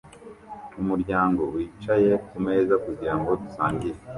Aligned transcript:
Umuryango 0.81 1.41
wicaye 1.53 2.11
kumeza 2.27 2.73
kugirango 2.85 3.29
dusangire 3.41 3.99